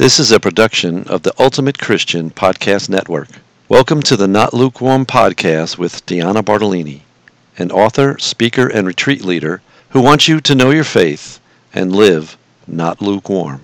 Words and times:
This 0.00 0.18
is 0.18 0.32
a 0.32 0.40
production 0.40 1.06
of 1.08 1.24
the 1.24 1.34
Ultimate 1.38 1.78
Christian 1.78 2.30
Podcast 2.30 2.88
Network. 2.88 3.28
Welcome 3.68 4.00
to 4.04 4.16
the 4.16 4.26
Not 4.26 4.54
Lukewarm 4.54 5.04
Podcast 5.04 5.76
with 5.76 6.06
Deanna 6.06 6.42
Bartolini, 6.42 7.02
an 7.58 7.70
author, 7.70 8.18
speaker, 8.18 8.66
and 8.66 8.86
retreat 8.86 9.26
leader 9.26 9.60
who 9.90 10.00
wants 10.00 10.26
you 10.26 10.40
to 10.40 10.54
know 10.54 10.70
your 10.70 10.84
faith 10.84 11.38
and 11.74 11.94
live 11.94 12.38
not 12.66 13.02
lukewarm. 13.02 13.60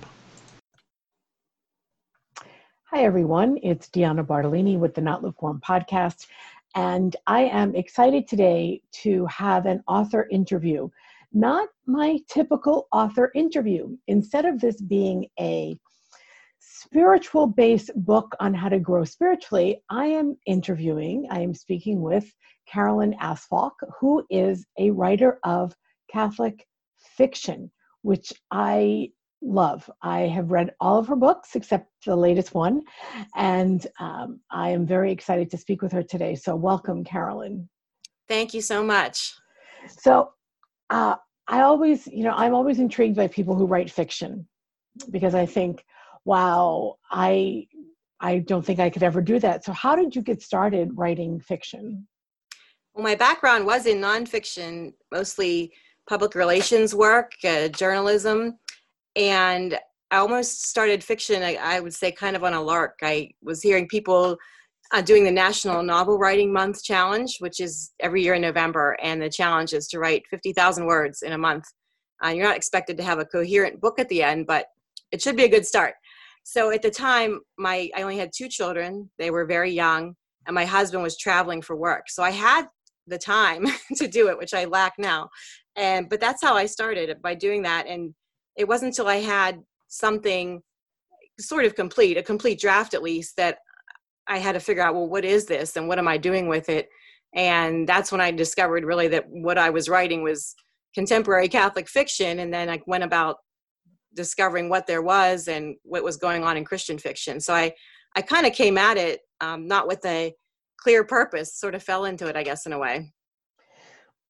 Hi, 2.91 3.05
everyone. 3.05 3.59
It's 3.63 3.89
Deanna 3.89 4.27
Bartolini 4.27 4.77
with 4.77 4.95
the 4.95 5.01
Not 5.01 5.23
Lukewarm 5.23 5.63
Podcast. 5.67 6.27
And 6.75 7.17
I 7.27 7.45
am 7.45 7.75
excited 7.75 8.29
today 8.29 8.83
to 9.05 9.25
have 9.25 9.65
an 9.65 9.83
author 9.89 10.29
interview. 10.31 10.91
Not 11.33 11.71
my 11.87 12.19
typical 12.29 12.89
author 12.93 13.33
interview. 13.35 13.97
Instead 14.07 14.45
of 14.45 14.61
this 14.61 14.83
being 14.83 15.29
a 15.41 15.79
spiritual 16.87 17.47
based 17.47 17.91
book 17.97 18.35
on 18.41 18.55
how 18.55 18.69
to 18.69 18.79
grow 18.79 19.05
spiritually, 19.05 19.83
I 19.91 20.07
am 20.07 20.37
interviewing, 20.47 21.27
I 21.31 21.41
am 21.41 21.53
speaking 21.53 22.01
with 22.01 22.33
Carolyn 22.69 23.15
Astfalk, 23.21 23.73
who 24.01 24.25
is 24.31 24.65
a 24.79 24.91
writer 24.91 25.39
of 25.45 25.75
Catholic 26.11 26.65
fiction, 27.17 27.71
which 28.03 28.33
I 28.51 29.11
love. 29.43 29.89
I 30.03 30.21
have 30.23 30.51
read 30.51 30.75
all 30.81 30.99
of 30.99 31.09
her 31.09 31.17
books 31.17 31.55
except 31.55 31.91
the 32.05 32.17
latest 32.17 32.55
one, 32.55 32.83
and 33.35 33.85
um, 33.99 34.41
I 34.51 34.71
am 34.71 34.87
very 34.87 35.13
excited 35.13 35.51
to 35.51 35.59
speak 35.59 35.83
with 35.83 35.93
her 35.93 36.03
today. 36.03 36.35
So, 36.35 36.55
welcome, 36.55 37.05
Carolyn. 37.05 37.69
Thank 38.29 38.55
you 38.55 38.61
so 38.61 38.83
much. 38.85 39.35
So, 39.89 40.31
uh, 40.91 41.17
I 41.49 41.61
always, 41.63 42.07
you 42.07 42.25
know, 42.25 42.35
I'm 42.35 42.55
always 42.55 42.79
intrigued 42.79 43.17
by 43.17 43.29
people 43.29 43.55
who 43.55 43.67
write 43.67 43.91
fiction 43.91 44.49
because 45.11 45.35
I 45.35 45.47
think 45.47 45.85
wow, 46.27 46.97
I 47.11 47.67
I 48.21 48.39
don't 48.39 48.65
think 48.65 48.81
I 48.81 48.91
could 48.91 49.03
ever 49.03 49.23
do 49.23 49.39
that. 49.39 49.65
So 49.65 49.73
how 49.73 49.95
did 49.95 50.15
you 50.15 50.23
get 50.23 50.43
started 50.43 50.91
writing 50.95 51.41
fiction? 51.41 52.07
Well, 52.95 53.05
my 53.05 53.15
background 53.15 53.67
was 53.67 53.87
in 53.87 54.01
nonfiction, 54.01 54.93
mostly 55.13 55.73
public 56.09 56.35
relations 56.35 56.95
work, 56.95 57.33
uh, 57.45 57.69
journalism, 57.69 58.59
and 59.15 59.79
I 60.11 60.17
almost 60.17 60.67
started 60.67 61.05
fiction. 61.05 61.43
I, 61.43 61.57
I, 61.57 61.81
would 61.81 61.93
say 61.93 62.11
kind 62.11 62.37
of 62.37 62.45
on 62.45 62.55
a 62.55 62.63
lark. 62.63 62.99
I 63.03 63.31
was 63.43 63.61
hearing 63.61 63.89
people 63.89 64.37
uh, 64.93 65.03
doing 65.03 65.25
the 65.25 65.31
National 65.31 65.83
Novel 65.83 66.17
Writing 66.17 66.53
Month 66.53 66.85
challenge, 66.85 67.37
which 67.41 67.61
is 67.61 67.93
every 68.01 68.23
year 68.23 68.35
in 68.35 68.43
November, 68.43 68.97
and 69.03 69.21
the 69.21 69.29
challenge 69.29 69.75
is 69.75 69.89
to 69.89 69.99
write 69.99 70.23
fifty 70.31 70.53
thousand 70.53 70.87
words 70.87 71.23
in 71.23 71.33
a 71.33 71.39
month. 71.39 71.65
Uh, 72.25 72.31
you're 72.31 72.47
not 72.47 72.57
expected 72.57 72.97
to 72.97 73.05
have 73.05 73.19
a 73.19 73.27
coherent 73.27 73.81
book 73.81 73.99
at 73.99 74.09
the 74.09 74.23
end, 74.23 74.47
but 74.47 74.67
it 75.13 75.21
should 75.21 75.37
be 75.37 75.45
a 75.45 75.49
good 75.49 75.67
start 75.67 75.95
so 76.49 76.71
at 76.71 76.81
the 76.81 76.91
time 76.93 77.41
my 77.59 77.91
i 77.97 78.03
only 78.03 78.17
had 78.17 78.31
two 78.33 78.49
children. 78.49 79.11
They 79.19 79.33
were 79.33 79.47
very 79.47 79.73
young 79.73 80.15
and 80.47 80.55
my 80.55 80.65
husband 80.65 81.03
was 81.03 81.19
traveling 81.19 81.61
for 81.61 81.75
work. 81.75 82.09
So 82.09 82.23
i 82.23 82.31
had 82.31 82.67
the 83.09 83.19
time 83.19 83.67
to 83.97 84.07
do 84.07 84.29
it 84.29 84.39
which 84.39 84.55
i 84.55 84.65
lack 84.65 84.95
now. 84.97 85.29
And 85.75 86.09
but 86.09 86.21
that's 86.21 86.43
how 86.43 86.55
i 86.55 86.67
started 86.67 87.21
by 87.21 87.35
doing 87.35 87.63
that. 87.63 87.89
And 87.89 88.15
it 88.57 88.69
wasn't 88.69 88.91
until 88.93 89.09
i 89.09 89.17
had 89.17 89.61
something 89.89 90.63
sort 91.41 91.65
of 91.65 91.75
complete 91.75 92.17
a 92.17 92.23
complete 92.23 92.61
draft 92.61 92.95
at 92.95 93.03
least 93.03 93.37
that 93.37 93.59
i 94.29 94.39
had 94.39 94.53
to 94.53 94.61
figure 94.61 94.85
out 94.85 94.95
well 94.95 95.09
what 95.09 95.25
is 95.25 95.47
this 95.47 95.77
and 95.77 95.89
what 95.89 95.99
am 95.99 96.09
i 96.09 96.17
doing 96.17 96.47
with 96.47 96.69
it? 96.69 96.89
And 97.35 97.89
that's 97.89 98.13
when 98.13 98.21
i 98.21 98.31
discovered 98.31 98.85
really 98.85 99.09
that 99.09 99.25
what 99.29 99.59
i 99.59 99.69
was 99.71 99.89
writing 99.89 100.23
was 100.23 100.55
contemporary 100.95 101.49
catholic 101.49 101.89
fiction 101.89 102.39
and 102.39 102.55
then 102.55 102.71
i 102.71 102.81
went 102.87 103.05
about 103.05 103.39
discovering 104.17 104.69
what 104.69 104.87
there 104.87 105.03
was 105.03 105.47
and 105.47 105.77
what 105.85 106.03
was 106.03 106.17
going 106.17 106.43
on 106.43 106.57
in 106.57 106.65
Christian 106.65 106.99
fiction. 106.99 107.39
So 107.39 107.55
I, 107.55 107.73
I 108.17 108.23
kind 108.23 108.47
of 108.47 108.53
came 108.53 108.79
at 108.79 108.97
it 108.97 109.21
um, 109.41 109.69
not 109.69 109.87
with 109.87 110.05
a 110.05 110.35
clear 110.79 111.05
purpose, 111.05 111.55
sort 111.55 111.75
of 111.75 111.83
fell 111.83 112.07
into 112.07 112.27
it, 112.27 112.37
I 112.37 112.43
guess, 112.43 112.67
in 112.67 112.73
a 112.73 112.79
way. 112.79 113.13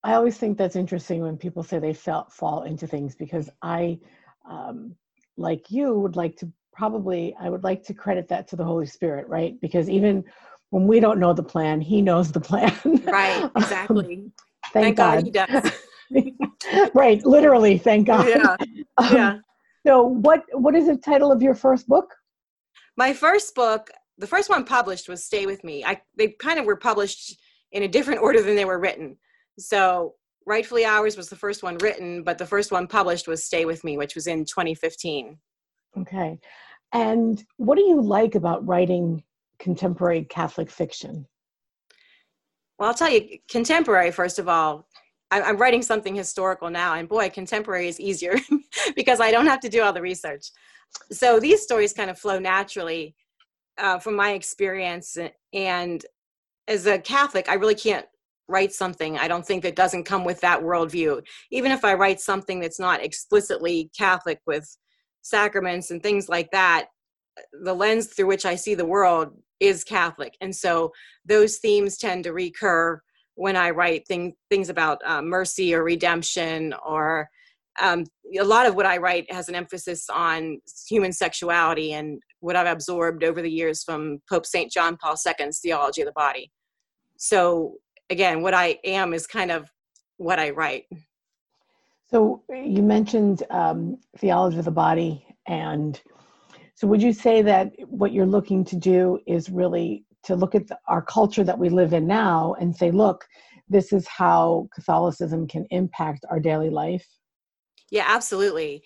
I 0.04 0.14
always 0.14 0.36
think 0.36 0.58
that's 0.58 0.76
interesting 0.76 1.22
when 1.22 1.36
people 1.36 1.62
say 1.62 1.78
they 1.78 1.94
felt 1.94 2.32
fall 2.32 2.62
into 2.64 2.86
things 2.86 3.14
because 3.14 3.48
I, 3.62 3.98
um, 4.48 4.94
like 5.36 5.70
you, 5.70 5.98
would 5.98 6.16
like 6.16 6.36
to 6.36 6.52
probably 6.72 7.34
I 7.40 7.48
would 7.48 7.64
like 7.64 7.82
to 7.84 7.94
credit 7.94 8.28
that 8.28 8.46
to 8.48 8.56
the 8.56 8.64
Holy 8.64 8.86
Spirit, 8.86 9.26
right? 9.28 9.58
Because 9.60 9.88
even 9.88 10.22
when 10.70 10.86
we 10.86 11.00
don't 11.00 11.18
know 11.18 11.32
the 11.32 11.42
plan, 11.42 11.80
He 11.80 12.02
knows 12.02 12.30
the 12.30 12.40
plan. 12.40 12.72
Right. 13.04 13.50
Exactly. 13.56 14.16
um, 14.16 14.32
thank, 14.72 14.96
thank, 14.96 14.96
God. 14.96 15.24
God 15.24 15.24
He 15.24 16.22
does. 16.22 16.90
right. 16.94 17.24
Literally. 17.24 17.78
Thank 17.78 18.06
God. 18.08 18.28
Yeah. 18.28 18.56
Um, 18.98 19.14
yeah. 19.14 19.38
So, 19.86 20.02
what 20.02 20.42
what 20.52 20.74
is 20.74 20.86
the 20.86 20.96
title 20.96 21.30
of 21.30 21.42
your 21.42 21.54
first 21.54 21.86
book? 21.86 22.12
My 22.96 23.12
first 23.12 23.54
book, 23.54 23.88
the 24.18 24.26
first 24.26 24.50
one 24.50 24.64
published 24.64 25.08
was 25.08 25.24
"Stay 25.24 25.46
with 25.46 25.62
Me." 25.62 25.84
I 25.84 26.02
they 26.16 26.28
kind 26.28 26.58
of 26.58 26.66
were 26.66 26.76
published 26.76 27.40
in 27.70 27.84
a 27.84 27.88
different 27.88 28.20
order 28.20 28.42
than 28.42 28.56
they 28.56 28.64
were 28.64 28.80
written. 28.80 29.16
So, 29.60 30.14
"Rightfully 30.44 30.84
Ours" 30.84 31.16
was 31.16 31.28
the 31.28 31.36
first 31.36 31.62
one 31.62 31.78
written, 31.78 32.24
but 32.24 32.36
the 32.36 32.46
first 32.46 32.72
one 32.72 32.88
published 32.88 33.28
was 33.28 33.44
"Stay 33.44 33.64
with 33.64 33.84
Me," 33.84 33.96
which 33.96 34.16
was 34.16 34.26
in 34.26 34.44
2015. 34.44 35.38
Okay, 35.98 36.40
and 36.92 37.44
what 37.56 37.78
do 37.78 37.84
you 37.84 38.00
like 38.00 38.34
about 38.34 38.66
writing 38.66 39.22
contemporary 39.60 40.24
Catholic 40.24 40.68
fiction? 40.68 41.28
Well, 42.78 42.88
I'll 42.88 42.94
tell 42.94 43.10
you, 43.10 43.38
contemporary, 43.48 44.10
first 44.10 44.40
of 44.40 44.48
all, 44.48 44.88
I'm 45.30 45.56
writing 45.56 45.82
something 45.82 46.14
historical 46.14 46.70
now, 46.70 46.94
and 46.94 47.08
boy, 47.08 47.30
contemporary 47.30 47.88
is 47.88 47.98
easier 47.98 48.36
because 48.96 49.20
I 49.20 49.30
don't 49.32 49.46
have 49.46 49.60
to 49.60 49.68
do 49.68 49.82
all 49.82 49.92
the 49.92 50.00
research. 50.00 50.50
So 51.10 51.40
these 51.40 51.62
stories 51.62 51.92
kind 51.92 52.10
of 52.10 52.18
flow 52.18 52.38
naturally 52.38 53.14
uh, 53.78 53.98
from 53.98 54.14
my 54.14 54.32
experience. 54.32 55.18
And 55.52 56.04
as 56.68 56.86
a 56.86 56.98
Catholic, 56.98 57.48
I 57.48 57.54
really 57.54 57.74
can't 57.74 58.06
write 58.48 58.72
something 58.72 59.18
I 59.18 59.26
don't 59.26 59.44
think 59.44 59.64
that 59.64 59.74
doesn't 59.74 60.04
come 60.04 60.24
with 60.24 60.40
that 60.40 60.60
worldview. 60.60 61.20
Even 61.50 61.72
if 61.72 61.84
I 61.84 61.94
write 61.94 62.20
something 62.20 62.60
that's 62.60 62.78
not 62.78 63.02
explicitly 63.02 63.90
Catholic 63.96 64.40
with 64.46 64.76
sacraments 65.22 65.90
and 65.90 66.00
things 66.02 66.28
like 66.28 66.50
that, 66.52 66.86
the 67.64 67.74
lens 67.74 68.06
through 68.06 68.26
which 68.26 68.46
I 68.46 68.54
see 68.54 68.74
the 68.74 68.86
world 68.86 69.36
is 69.58 69.84
Catholic. 69.84 70.36
And 70.40 70.54
so 70.54 70.92
those 71.24 71.56
themes 71.56 71.98
tend 71.98 72.24
to 72.24 72.32
recur 72.32 73.02
when 73.36 73.54
I 73.54 73.70
write 73.70 74.06
thing, 74.08 74.34
things 74.50 74.68
about 74.68 74.98
uh, 75.04 75.22
mercy 75.22 75.74
or 75.74 75.84
redemption, 75.84 76.74
or 76.84 77.28
um, 77.80 78.04
a 78.38 78.44
lot 78.44 78.66
of 78.66 78.74
what 78.74 78.86
I 78.86 78.96
write 78.96 79.30
has 79.30 79.48
an 79.48 79.54
emphasis 79.54 80.06
on 80.12 80.58
human 80.88 81.12
sexuality 81.12 81.92
and 81.92 82.18
what 82.40 82.56
I've 82.56 82.66
absorbed 82.66 83.22
over 83.22 83.42
the 83.42 83.50
years 83.50 83.84
from 83.84 84.20
Pope 84.28 84.46
St. 84.46 84.72
John 84.72 84.96
Paul 84.96 85.16
II's 85.24 85.60
theology 85.60 86.00
of 86.00 86.06
the 86.06 86.12
body. 86.12 86.50
So, 87.18 87.74
again, 88.10 88.42
what 88.42 88.54
I 88.54 88.78
am 88.84 89.12
is 89.12 89.26
kind 89.26 89.50
of 89.50 89.70
what 90.16 90.38
I 90.38 90.50
write. 90.50 90.84
So, 92.10 92.42
you 92.48 92.82
mentioned 92.82 93.42
um, 93.50 93.98
theology 94.18 94.58
of 94.58 94.64
the 94.64 94.70
body, 94.70 95.26
and 95.46 96.00
so 96.74 96.86
would 96.86 97.02
you 97.02 97.12
say 97.12 97.42
that 97.42 97.72
what 97.86 98.12
you're 98.12 98.26
looking 98.26 98.64
to 98.66 98.76
do 98.76 99.18
is 99.26 99.50
really 99.50 100.04
to 100.26 100.36
look 100.36 100.54
at 100.54 100.66
the, 100.66 100.78
our 100.88 101.02
culture 101.02 101.44
that 101.44 101.58
we 101.58 101.68
live 101.68 101.92
in 101.92 102.06
now 102.06 102.54
and 102.60 102.74
say, 102.74 102.90
look, 102.90 103.26
this 103.68 103.92
is 103.92 104.06
how 104.06 104.68
Catholicism 104.74 105.46
can 105.46 105.66
impact 105.70 106.24
our 106.30 106.40
daily 106.40 106.70
life? 106.70 107.06
Yeah, 107.90 108.04
absolutely. 108.06 108.82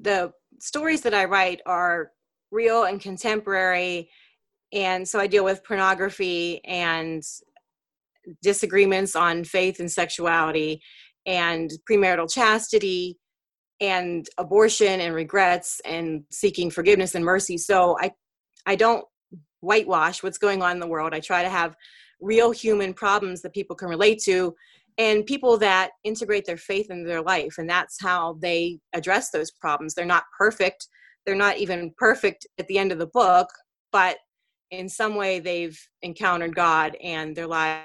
The 0.00 0.32
stories 0.60 1.00
that 1.02 1.14
I 1.14 1.24
write 1.24 1.60
are 1.66 2.12
real 2.50 2.84
and 2.84 3.00
contemporary. 3.00 4.10
And 4.72 5.08
so 5.08 5.18
I 5.18 5.26
deal 5.26 5.44
with 5.44 5.64
pornography 5.64 6.64
and 6.64 7.22
disagreements 8.42 9.16
on 9.16 9.44
faith 9.44 9.80
and 9.80 9.90
sexuality 9.90 10.80
and 11.26 11.70
premarital 11.90 12.32
chastity 12.32 13.18
and 13.80 14.26
abortion 14.36 15.00
and 15.00 15.14
regrets 15.14 15.80
and 15.84 16.24
seeking 16.30 16.70
forgiveness 16.70 17.14
and 17.14 17.24
mercy. 17.24 17.56
So 17.56 17.96
I 17.98 18.12
I 18.66 18.76
don't 18.76 19.04
whitewash 19.60 20.22
what's 20.22 20.38
going 20.38 20.62
on 20.62 20.72
in 20.72 20.80
the 20.80 20.86
world. 20.86 21.14
I 21.14 21.20
try 21.20 21.42
to 21.42 21.50
have 21.50 21.76
real 22.20 22.50
human 22.50 22.92
problems 22.92 23.42
that 23.42 23.54
people 23.54 23.76
can 23.76 23.88
relate 23.88 24.20
to 24.24 24.54
and 24.98 25.24
people 25.24 25.56
that 25.58 25.92
integrate 26.04 26.44
their 26.44 26.56
faith 26.56 26.90
into 26.90 27.08
their 27.08 27.22
life. 27.22 27.56
And 27.58 27.68
that's 27.68 28.00
how 28.00 28.36
they 28.40 28.80
address 28.92 29.30
those 29.30 29.50
problems. 29.50 29.94
They're 29.94 30.04
not 30.04 30.24
perfect. 30.36 30.88
They're 31.24 31.34
not 31.34 31.58
even 31.58 31.92
perfect 31.96 32.46
at 32.58 32.66
the 32.66 32.78
end 32.78 32.92
of 32.92 32.98
the 32.98 33.06
book, 33.06 33.48
but 33.92 34.18
in 34.70 34.88
some 34.88 35.14
way 35.14 35.40
they've 35.40 35.78
encountered 36.02 36.54
God 36.54 36.96
and 37.02 37.34
their 37.34 37.46
lives 37.46 37.84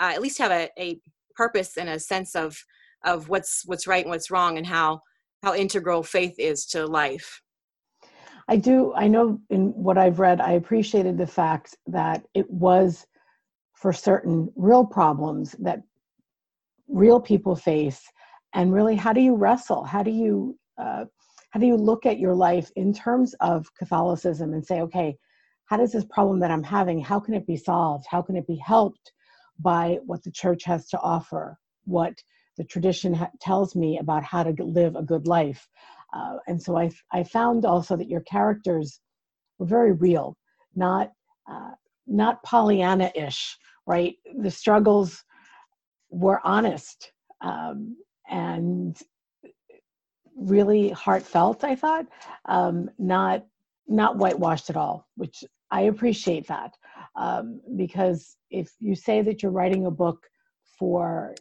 uh, 0.00 0.12
at 0.14 0.22
least 0.22 0.38
have 0.38 0.52
a, 0.52 0.70
a 0.78 1.00
purpose 1.34 1.76
and 1.76 1.88
a 1.88 1.98
sense 1.98 2.34
of 2.34 2.56
of 3.04 3.28
what's 3.28 3.62
what's 3.66 3.86
right 3.86 4.04
and 4.04 4.10
what's 4.10 4.30
wrong 4.30 4.58
and 4.58 4.66
how 4.66 5.00
how 5.42 5.54
integral 5.54 6.02
faith 6.02 6.34
is 6.38 6.66
to 6.66 6.86
life. 6.86 7.42
I 8.48 8.56
do, 8.56 8.94
I 8.94 9.08
know 9.08 9.40
in 9.50 9.72
what 9.74 9.98
I've 9.98 10.20
read, 10.20 10.40
I 10.40 10.52
appreciated 10.52 11.18
the 11.18 11.26
fact 11.26 11.76
that 11.86 12.24
it 12.34 12.48
was 12.50 13.06
for 13.74 13.92
certain 13.92 14.52
real 14.56 14.84
problems 14.84 15.56
that 15.58 15.82
real 16.88 17.20
people 17.20 17.56
face. 17.56 18.02
And 18.54 18.72
really, 18.72 18.96
how 18.96 19.12
do 19.12 19.20
you 19.20 19.34
wrestle? 19.34 19.84
How 19.84 20.02
do 20.02 20.10
you, 20.10 20.56
uh, 20.78 21.04
how 21.50 21.60
do 21.60 21.66
you 21.66 21.76
look 21.76 22.06
at 22.06 22.18
your 22.18 22.34
life 22.34 22.70
in 22.76 22.92
terms 22.92 23.34
of 23.40 23.66
Catholicism 23.74 24.54
and 24.54 24.64
say, 24.64 24.80
okay, 24.82 25.16
how 25.66 25.76
does 25.76 25.92
this 25.92 26.04
problem 26.04 26.38
that 26.40 26.50
I'm 26.50 26.62
having, 26.62 27.00
how 27.00 27.18
can 27.18 27.34
it 27.34 27.46
be 27.46 27.56
solved? 27.56 28.06
How 28.08 28.22
can 28.22 28.36
it 28.36 28.46
be 28.46 28.56
helped 28.56 29.12
by 29.58 29.98
what 30.06 30.22
the 30.22 30.30
church 30.30 30.62
has 30.64 30.88
to 30.90 31.00
offer? 31.00 31.58
What 31.84 32.14
the 32.56 32.64
tradition 32.64 33.12
ha- 33.14 33.30
tells 33.40 33.74
me 33.74 33.98
about 33.98 34.24
how 34.24 34.42
to 34.42 34.54
live 34.64 34.96
a 34.96 35.02
good 35.02 35.26
life. 35.26 35.68
Uh, 36.14 36.36
and 36.46 36.60
so 36.60 36.76
I, 36.76 36.90
I 37.12 37.22
found 37.24 37.64
also 37.64 37.96
that 37.96 38.08
your 38.08 38.22
characters 38.22 39.00
were 39.58 39.66
very 39.66 39.92
real, 39.92 40.36
not 40.74 41.10
uh, 41.50 41.72
not 42.06 42.42
Pollyanna-ish, 42.42 43.56
right? 43.86 44.14
The 44.40 44.50
struggles 44.50 45.24
were 46.10 46.40
honest 46.44 47.12
um, 47.40 47.96
and 48.28 48.96
really 50.36 50.90
heartfelt. 50.90 51.64
I 51.64 51.74
thought, 51.74 52.06
um, 52.46 52.90
not 52.98 53.44
not 53.88 54.16
whitewashed 54.18 54.70
at 54.70 54.76
all, 54.76 55.06
which 55.16 55.44
I 55.70 55.82
appreciate 55.82 56.46
that 56.48 56.74
um, 57.16 57.60
because 57.76 58.36
if 58.50 58.72
you 58.80 58.94
say 58.94 59.22
that 59.22 59.42
you're 59.42 59.52
writing 59.52 59.86
a 59.86 59.90
book 59.90 60.26
for 60.78 61.34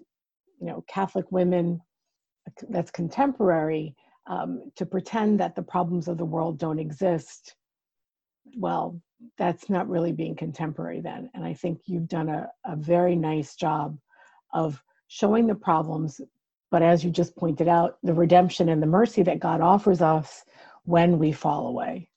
you 0.60 0.68
know 0.68 0.84
Catholic 0.88 1.32
women 1.32 1.82
that's 2.70 2.92
contemporary, 2.92 3.96
um, 4.28 4.72
to 4.76 4.86
pretend 4.86 5.40
that 5.40 5.56
the 5.56 5.62
problems 5.62 6.08
of 6.08 6.18
the 6.18 6.26
world 6.26 6.58
don't 6.58 6.80
exist, 6.80 7.56
well, 8.58 9.00
that's 9.38 9.70
not 9.70 9.90
really 9.90 10.12
being 10.12 10.36
contemporary 10.36 11.02
then. 11.02 11.30
And 11.34 11.44
I 11.44 11.54
think 11.54 11.82
you've 11.86 12.08
done 12.08 12.30
a, 12.30 12.50
a 12.66 12.76
very 12.76 13.16
nice 13.16 13.56
job 13.56 13.98
of 14.54 14.82
showing 15.08 15.48
the 15.48 15.56
problems, 15.56 16.22
but 16.72 16.82
as 16.82 17.04
you 17.04 17.12
just 17.12 17.36
pointed 17.36 17.68
out, 17.68 17.98
the 18.04 18.14
redemption 18.14 18.70
and 18.70 18.82
the 18.82 18.88
mercy 18.88 19.24
that 19.24 19.40
God 19.40 19.62
offers 19.62 20.02
us 20.02 20.44
when 20.84 21.20
we 21.20 21.32
fall 21.32 21.68
away. 21.68 22.10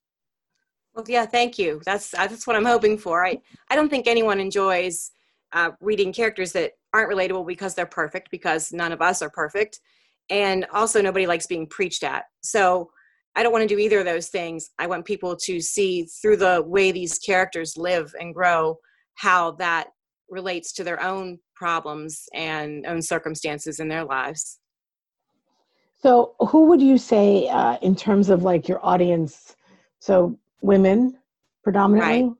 Well, 0.95 1.05
yeah, 1.09 1.27
thank 1.27 1.59
you. 1.59 1.81
That's 1.85 2.11
that's 2.11 2.47
what 2.47 2.57
I'm 2.57 2.65
hoping 2.65 2.99
for. 2.99 3.25
I 3.25 3.41
I 3.71 3.77
don't 3.77 3.89
think 3.89 4.07
anyone 4.07 4.41
enjoys 4.41 5.13
uh, 5.53 5.71
reading 5.81 6.13
characters 6.13 6.53
that 6.53 6.73
aren't 6.93 7.11
relatable 7.11 7.47
because 7.47 7.75
they're 7.75 7.87
perfect, 7.87 8.31
because 8.31 8.73
none 8.73 8.93
of 8.93 9.01
us 9.01 9.23
are 9.23 9.31
perfect, 9.31 9.81
and 10.31 10.67
also 10.73 11.01
nobody 11.01 11.27
likes 11.27 11.47
being 11.47 11.67
preached 11.67 12.03
at. 12.05 12.25
So 12.43 12.91
I 13.37 13.43
don't 13.43 13.53
want 13.53 13.69
to 13.69 13.75
do 13.75 13.79
either 13.79 14.01
of 14.01 14.05
those 14.05 14.29
things. 14.29 14.71
I 14.79 14.87
want 14.87 15.05
people 15.05 15.37
to 15.45 15.61
see 15.61 16.05
through 16.05 16.39
the 16.39 16.63
way 16.67 16.93
these 16.93 17.19
characters 17.19 17.77
live 17.77 18.13
and 18.21 18.35
grow 18.35 18.79
how 19.15 19.53
that 19.53 19.89
relates 20.29 20.73
to 20.75 20.85
their 20.85 21.03
own 21.03 21.39
problems 21.55 22.25
and 22.35 22.87
own 22.87 23.03
circumstances 23.03 23.81
in 23.81 23.89
their 23.89 24.05
lives. 24.05 24.59
So, 26.01 26.35
who 26.39 26.67
would 26.67 26.81
you 26.81 26.97
say, 26.97 27.49
uh, 27.49 27.77
in 27.83 27.97
terms 27.97 28.29
of 28.31 28.45
like 28.45 28.69
your 28.69 28.85
audience? 28.85 29.57
So, 29.99 30.39
women 30.63 31.19
predominantly? 31.65 32.23
Right. 32.23 32.33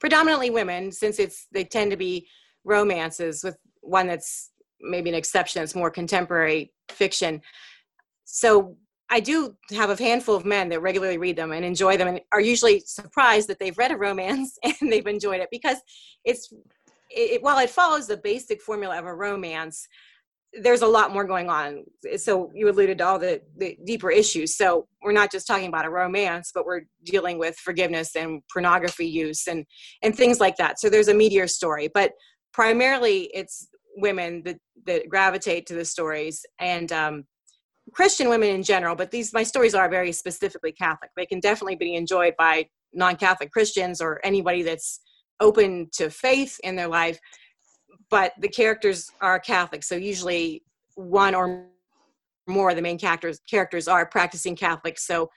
Predominantly 0.00 0.50
women, 0.50 0.90
since 0.90 1.18
it's 1.18 1.46
they 1.52 1.64
tend 1.64 1.90
to 1.92 1.96
be 1.96 2.26
romances 2.64 3.44
with 3.44 3.56
one 3.80 4.06
that's 4.06 4.50
maybe 4.80 5.08
an 5.08 5.14
exception 5.14 5.62
that's 5.62 5.74
more 5.74 5.90
contemporary 5.90 6.73
fiction. 6.90 7.40
So 8.24 8.76
I 9.10 9.20
do 9.20 9.54
have 9.70 9.90
a 9.90 10.02
handful 10.02 10.34
of 10.34 10.44
men 10.44 10.68
that 10.70 10.80
regularly 10.80 11.18
read 11.18 11.36
them 11.36 11.52
and 11.52 11.64
enjoy 11.64 11.96
them 11.96 12.08
and 12.08 12.20
are 12.32 12.40
usually 12.40 12.80
surprised 12.80 13.48
that 13.48 13.58
they've 13.58 13.76
read 13.76 13.92
a 13.92 13.96
romance 13.96 14.58
and 14.80 14.92
they've 14.92 15.06
enjoyed 15.06 15.40
it 15.40 15.48
because 15.50 15.78
it's 16.24 16.52
it, 17.10 17.42
while 17.42 17.58
it 17.58 17.70
follows 17.70 18.06
the 18.06 18.16
basic 18.16 18.60
formula 18.60 18.98
of 18.98 19.04
a 19.04 19.14
romance 19.14 19.86
there's 20.62 20.82
a 20.82 20.86
lot 20.86 21.12
more 21.12 21.24
going 21.24 21.50
on. 21.50 21.82
So 22.16 22.50
you 22.54 22.70
alluded 22.70 22.98
to 22.98 23.04
all 23.04 23.18
the, 23.18 23.40
the 23.56 23.76
deeper 23.84 24.08
issues. 24.08 24.56
So 24.56 24.86
we're 25.02 25.10
not 25.10 25.32
just 25.32 25.48
talking 25.48 25.66
about 25.66 25.84
a 25.84 25.90
romance 25.90 26.52
but 26.54 26.64
we're 26.64 26.82
dealing 27.04 27.38
with 27.38 27.56
forgiveness 27.56 28.14
and 28.16 28.42
pornography 28.52 29.06
use 29.06 29.46
and 29.46 29.64
and 30.02 30.16
things 30.16 30.40
like 30.40 30.56
that. 30.56 30.78
So 30.78 30.88
there's 30.88 31.08
a 31.08 31.14
meteor 31.14 31.46
story 31.46 31.88
but 31.92 32.12
primarily 32.52 33.30
it's 33.34 33.68
women 33.96 34.42
that 34.44 34.58
that 34.86 35.08
gravitate 35.08 35.66
to 35.66 35.74
the 35.74 35.84
stories 35.84 36.44
and 36.58 36.92
um, 36.92 37.24
Christian 37.92 38.28
women 38.28 38.50
in 38.50 38.62
general, 38.62 38.96
but 38.96 39.10
these 39.10 39.32
my 39.32 39.42
stories 39.42 39.74
are 39.74 39.88
very 39.88 40.12
specifically 40.12 40.72
Catholic. 40.72 41.10
They 41.16 41.26
can 41.26 41.40
definitely 41.40 41.76
be 41.76 41.94
enjoyed 41.94 42.34
by 42.38 42.66
non-Catholic 42.92 43.50
Christians 43.50 44.00
or 44.00 44.20
anybody 44.24 44.62
that's 44.62 45.00
open 45.40 45.88
to 45.94 46.10
faith 46.10 46.58
in 46.62 46.76
their 46.76 46.88
life. 46.88 47.18
But 48.10 48.32
the 48.40 48.48
characters 48.48 49.10
are 49.20 49.38
Catholic, 49.38 49.82
so 49.82 49.96
usually 49.96 50.62
one 50.94 51.34
or 51.34 51.66
more 52.46 52.70
of 52.70 52.76
the 52.76 52.82
main 52.82 52.98
characters 52.98 53.40
characters 53.48 53.88
are 53.88 54.06
practicing 54.06 54.56
Catholics. 54.56 55.06
So 55.06 55.28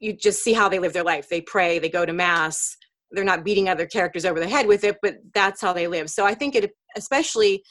you 0.00 0.12
just 0.12 0.42
see 0.42 0.52
how 0.52 0.68
they 0.68 0.78
live 0.78 0.92
their 0.92 1.04
life. 1.04 1.28
They 1.28 1.40
pray, 1.40 1.78
they 1.78 1.88
go 1.88 2.06
to 2.06 2.12
mass. 2.12 2.76
They're 3.10 3.24
not 3.24 3.44
beating 3.44 3.68
other 3.68 3.86
characters 3.86 4.24
over 4.24 4.38
the 4.38 4.48
head 4.48 4.66
with 4.66 4.84
it, 4.84 4.98
but 5.02 5.16
that's 5.34 5.60
how 5.60 5.72
they 5.72 5.86
live. 5.86 6.10
So 6.10 6.26
I 6.26 6.34
think 6.34 6.54
it, 6.54 6.70
especially 6.96 7.62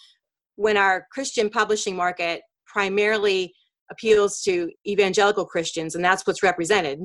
when 0.57 0.75
our 0.75 1.07
Christian 1.11 1.49
publishing 1.49 1.95
market 1.95 2.41
primarily 2.65 3.53
appeals 3.89 4.41
to 4.41 4.69
evangelical 4.85 5.45
Christians, 5.45 5.95
and 5.95 6.03
that's 6.03 6.27
what's 6.27 6.43
represented. 6.43 6.99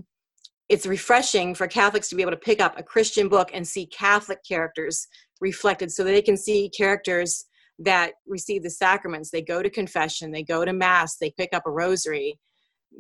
It's 0.68 0.86
refreshing 0.86 1.54
for 1.54 1.68
Catholics 1.68 2.08
to 2.08 2.16
be 2.16 2.22
able 2.22 2.32
to 2.32 2.38
pick 2.38 2.60
up 2.60 2.78
a 2.78 2.82
Christian 2.82 3.28
book 3.28 3.50
and 3.52 3.66
see 3.66 3.86
Catholic 3.86 4.38
characters 4.46 5.06
reflected 5.40 5.92
so 5.92 6.02
they 6.02 6.22
can 6.22 6.36
see 6.36 6.70
characters 6.76 7.44
that 7.78 8.12
receive 8.26 8.62
the 8.62 8.70
sacraments. 8.70 9.30
They 9.30 9.42
go 9.42 9.62
to 9.62 9.70
confession, 9.70 10.32
they 10.32 10.42
go 10.42 10.64
to 10.64 10.72
Mass, 10.72 11.16
they 11.18 11.30
pick 11.30 11.50
up 11.52 11.64
a 11.66 11.70
rosary. 11.70 12.38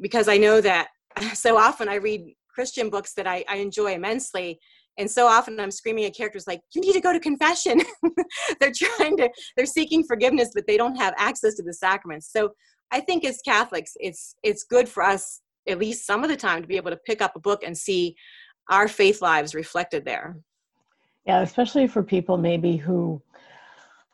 Because 0.00 0.28
I 0.28 0.36
know 0.36 0.60
that 0.60 0.88
so 1.34 1.56
often 1.56 1.88
I 1.88 1.96
read 1.96 2.34
Christian 2.54 2.90
books 2.90 3.14
that 3.14 3.26
I, 3.26 3.44
I 3.48 3.56
enjoy 3.56 3.94
immensely, 3.94 4.58
and 4.98 5.10
so 5.10 5.26
often 5.26 5.58
i'm 5.58 5.70
screaming 5.70 6.04
at 6.04 6.14
characters 6.14 6.46
like 6.46 6.60
you 6.74 6.80
need 6.80 6.92
to 6.92 7.00
go 7.00 7.12
to 7.12 7.20
confession 7.20 7.80
they're 8.60 8.72
trying 8.74 9.16
to 9.16 9.28
they're 9.56 9.66
seeking 9.66 10.04
forgiveness 10.04 10.50
but 10.54 10.66
they 10.66 10.76
don't 10.76 10.96
have 10.96 11.14
access 11.16 11.54
to 11.54 11.62
the 11.62 11.72
sacraments 11.72 12.30
so 12.30 12.50
I 12.92 13.00
think 13.00 13.24
as 13.24 13.40
Catholics, 13.44 13.92
it's 13.98 14.36
it's 14.42 14.64
good 14.64 14.88
for 14.88 15.02
us 15.02 15.40
at 15.66 15.78
least 15.78 16.06
some 16.06 16.22
of 16.22 16.30
the 16.30 16.36
time 16.36 16.60
to 16.60 16.68
be 16.68 16.76
able 16.76 16.90
to 16.90 16.98
pick 17.06 17.22
up 17.22 17.34
a 17.34 17.40
book 17.40 17.62
and 17.64 17.76
see 17.76 18.14
our 18.70 18.86
faith 18.86 19.22
lives 19.22 19.54
reflected 19.54 20.04
there. 20.04 20.36
Yeah, 21.26 21.40
especially 21.40 21.86
for 21.86 22.02
people 22.02 22.36
maybe 22.36 22.76
who 22.76 23.20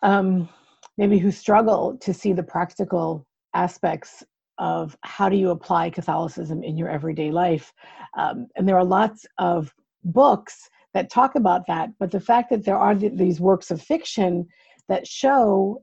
um, 0.02 0.48
maybe 0.96 1.18
who 1.18 1.32
struggle 1.32 1.98
to 2.00 2.14
see 2.14 2.32
the 2.32 2.42
practical 2.42 3.26
aspects 3.54 4.22
of 4.58 4.96
how 5.02 5.28
do 5.28 5.36
you 5.36 5.50
apply 5.50 5.90
Catholicism 5.90 6.62
in 6.62 6.76
your 6.76 6.88
everyday 6.88 7.30
life. 7.30 7.72
Um, 8.16 8.46
and 8.56 8.68
there 8.68 8.76
are 8.76 8.84
lots 8.84 9.26
of 9.38 9.72
books 10.04 10.68
that 10.94 11.10
talk 11.10 11.34
about 11.34 11.66
that, 11.66 11.90
but 11.98 12.10
the 12.10 12.20
fact 12.20 12.50
that 12.50 12.64
there 12.64 12.78
are 12.78 12.94
th- 12.94 13.12
these 13.14 13.40
works 13.40 13.70
of 13.70 13.82
fiction 13.82 14.46
that 14.88 15.06
show 15.06 15.82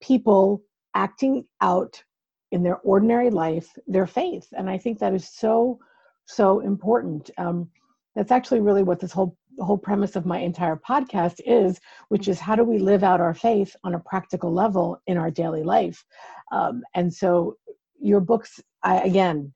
people 0.00 0.62
acting 0.94 1.44
out 1.60 2.02
in 2.50 2.62
their 2.62 2.78
ordinary 2.78 3.28
life 3.28 3.68
their 3.86 4.06
faith 4.06 4.46
and 4.56 4.70
i 4.70 4.78
think 4.78 4.98
that 4.98 5.12
is 5.12 5.28
so 5.28 5.78
so 6.28 6.60
important. 6.60 7.30
Um, 7.38 7.68
that's 8.14 8.30
actually 8.30 8.60
really 8.60 8.82
what 8.82 9.00
this 9.00 9.12
whole 9.12 9.36
whole 9.60 9.78
premise 9.78 10.14
of 10.14 10.24
my 10.24 10.38
entire 10.38 10.76
podcast 10.76 11.40
is 11.44 11.80
which 12.10 12.28
is 12.28 12.38
how 12.38 12.54
do 12.54 12.62
we 12.62 12.78
live 12.78 13.02
out 13.02 13.20
our 13.20 13.34
faith 13.34 13.74
on 13.82 13.96
a 13.96 13.98
practical 13.98 14.52
level 14.52 15.02
in 15.08 15.16
our 15.16 15.32
daily 15.32 15.64
life? 15.64 16.04
Um, 16.52 16.82
and 16.94 17.12
so 17.12 17.56
your 18.00 18.20
books 18.20 18.60
I, 18.84 19.00
again 19.00 19.52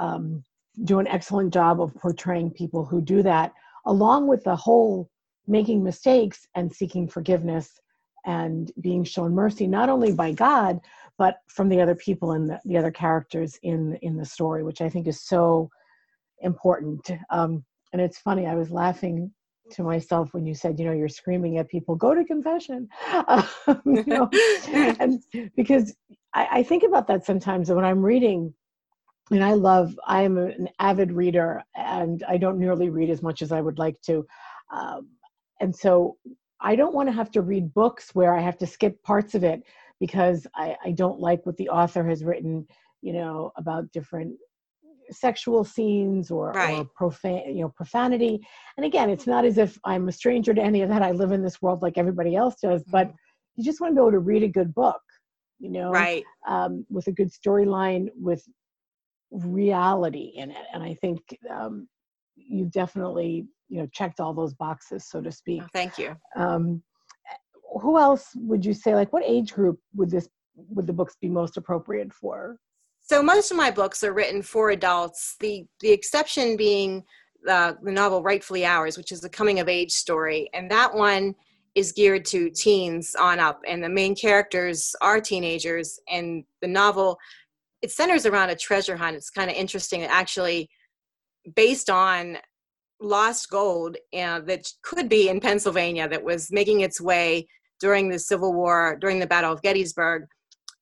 um, 0.00 0.42
do 0.84 0.98
an 0.98 1.06
excellent 1.06 1.52
job 1.52 1.80
of 1.80 1.94
portraying 1.94 2.50
people 2.50 2.84
who 2.84 3.00
do 3.00 3.22
that 3.22 3.52
along 3.86 4.26
with 4.26 4.44
the 4.44 4.56
whole 4.56 5.08
making 5.46 5.82
mistakes 5.82 6.46
and 6.54 6.72
seeking 6.72 7.08
forgiveness 7.08 7.80
and 8.26 8.72
being 8.80 9.04
shown 9.04 9.34
mercy 9.34 9.66
not 9.66 9.88
only 9.88 10.12
by 10.12 10.32
god 10.32 10.80
but 11.18 11.40
from 11.48 11.68
the 11.68 11.80
other 11.80 11.94
people 11.94 12.32
and 12.32 12.48
the, 12.48 12.60
the 12.64 12.76
other 12.76 12.90
characters 12.90 13.58
in 13.62 13.96
in 14.02 14.16
the 14.16 14.24
story, 14.24 14.62
which 14.62 14.80
I 14.80 14.88
think 14.88 15.06
is 15.06 15.20
so 15.20 15.70
important. 16.40 17.10
Um, 17.30 17.64
and 17.92 18.02
it's 18.02 18.18
funny, 18.18 18.46
I 18.46 18.54
was 18.54 18.70
laughing 18.70 19.32
to 19.72 19.82
myself 19.82 20.32
when 20.32 20.46
you 20.46 20.54
said, 20.54 20.78
you 20.78 20.84
know, 20.84 20.92
you're 20.92 21.08
screaming 21.08 21.58
at 21.58 21.68
people, 21.68 21.96
go 21.96 22.14
to 22.14 22.24
confession. 22.24 22.88
Um, 23.66 23.80
you 23.86 24.04
know, 24.06 24.28
and 25.00 25.22
because 25.56 25.96
I, 26.34 26.48
I 26.52 26.62
think 26.62 26.82
about 26.82 27.08
that 27.08 27.24
sometimes 27.24 27.70
when 27.70 27.84
I'm 27.84 28.04
reading 28.04 28.54
and 29.30 29.44
I 29.44 29.52
love, 29.54 29.98
I 30.06 30.22
am 30.22 30.38
an 30.38 30.68
avid 30.78 31.12
reader 31.12 31.62
and 31.74 32.22
I 32.28 32.36
don't 32.36 32.58
nearly 32.58 32.90
read 32.90 33.10
as 33.10 33.22
much 33.22 33.42
as 33.42 33.50
I 33.50 33.60
would 33.60 33.78
like 33.78 34.00
to. 34.02 34.24
Um, 34.72 35.08
and 35.60 35.74
so 35.74 36.16
I 36.60 36.76
don't 36.76 36.94
want 36.94 37.08
to 37.08 37.14
have 37.14 37.30
to 37.32 37.42
read 37.42 37.74
books 37.74 38.14
where 38.14 38.34
I 38.34 38.40
have 38.40 38.58
to 38.58 38.66
skip 38.66 39.02
parts 39.02 39.34
of 39.34 39.42
it 39.42 39.62
because 40.00 40.46
I, 40.54 40.76
I 40.84 40.92
don't 40.92 41.20
like 41.20 41.44
what 41.44 41.56
the 41.56 41.68
author 41.68 42.06
has 42.08 42.24
written, 42.24 42.66
you 43.02 43.12
know, 43.12 43.52
about 43.56 43.90
different 43.92 44.36
sexual 45.10 45.64
scenes 45.64 46.30
or, 46.30 46.52
right. 46.52 46.78
or 46.78 46.84
profane 46.96 47.56
you 47.56 47.62
know 47.62 47.68
profanity 47.68 48.40
and 48.76 48.84
again 48.84 49.08
it's 49.08 49.24
not 49.24 49.44
as 49.44 49.56
if 49.56 49.78
i'm 49.84 50.08
a 50.08 50.12
stranger 50.12 50.52
to 50.52 50.60
any 50.60 50.82
of 50.82 50.88
that 50.88 51.00
i 51.00 51.12
live 51.12 51.30
in 51.30 51.44
this 51.44 51.62
world 51.62 51.80
like 51.80 51.96
everybody 51.96 52.34
else 52.34 52.56
does 52.60 52.82
but 52.90 53.06
mm-hmm. 53.06 53.16
you 53.54 53.64
just 53.64 53.80
want 53.80 53.92
to 53.92 53.94
be 53.94 54.00
able 54.00 54.10
to 54.10 54.18
read 54.18 54.42
a 54.42 54.48
good 54.48 54.74
book 54.74 55.00
you 55.60 55.70
know 55.70 55.90
right 55.90 56.24
um, 56.48 56.84
with 56.90 57.06
a 57.06 57.12
good 57.12 57.30
storyline 57.30 58.08
with 58.16 58.42
reality 59.30 60.32
in 60.36 60.50
it. 60.50 60.66
And 60.72 60.82
I 60.82 60.94
think 60.94 61.20
um, 61.50 61.88
you've 62.36 62.70
definitely 62.70 63.46
you 63.68 63.80
know 63.80 63.86
checked 63.92 64.20
all 64.20 64.34
those 64.34 64.54
boxes, 64.54 65.08
so 65.08 65.20
to 65.20 65.32
speak. 65.32 65.62
Oh, 65.64 65.68
thank 65.72 65.98
you. 65.98 66.16
Um, 66.36 66.82
who 67.80 67.98
else 67.98 68.30
would 68.36 68.64
you 68.64 68.72
say 68.74 68.94
like 68.94 69.12
what 69.12 69.24
age 69.24 69.52
group 69.52 69.78
would 69.94 70.10
this 70.10 70.28
would 70.54 70.86
the 70.86 70.92
books 70.92 71.16
be 71.20 71.28
most 71.28 71.56
appropriate 71.56 72.12
for? 72.12 72.56
So 73.02 73.22
most 73.22 73.50
of 73.50 73.56
my 73.56 73.70
books 73.70 74.02
are 74.02 74.12
written 74.12 74.42
for 74.42 74.70
adults. 74.70 75.36
The 75.40 75.64
the 75.80 75.90
exception 75.90 76.56
being 76.56 77.04
uh, 77.48 77.74
the 77.82 77.92
novel 77.92 78.22
Rightfully 78.22 78.64
Ours, 78.64 78.96
which 78.96 79.12
is 79.12 79.24
a 79.24 79.28
coming 79.28 79.60
of 79.60 79.68
age 79.68 79.92
story, 79.92 80.48
and 80.54 80.70
that 80.70 80.94
one 80.94 81.34
is 81.74 81.92
geared 81.92 82.24
to 82.24 82.50
teens 82.50 83.14
on 83.14 83.38
up, 83.38 83.60
and 83.66 83.84
the 83.84 83.88
main 83.88 84.14
characters 84.14 84.94
are 85.02 85.20
teenagers. 85.20 86.00
And 86.08 86.44
the 86.62 86.68
novel 86.68 87.18
it 87.82 87.90
centers 87.90 88.26
around 88.26 88.50
a 88.50 88.56
treasure 88.56 88.96
hunt. 88.96 89.16
It's 89.16 89.30
kind 89.30 89.50
of 89.50 89.56
interesting, 89.56 90.02
actually, 90.02 90.68
based 91.54 91.90
on 91.90 92.38
lost 93.00 93.50
gold 93.50 93.96
uh, 94.14 94.40
that 94.40 94.66
could 94.82 95.08
be 95.08 95.28
in 95.28 95.40
Pennsylvania 95.40 96.08
that 96.08 96.24
was 96.24 96.50
making 96.50 96.80
its 96.80 97.00
way 97.00 97.46
during 97.80 98.08
the 98.08 98.18
Civil 98.18 98.54
War, 98.54 98.96
during 99.00 99.18
the 99.18 99.26
Battle 99.26 99.52
of 99.52 99.62
Gettysburg, 99.62 100.24